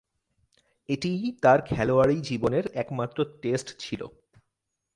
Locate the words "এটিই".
0.89-1.21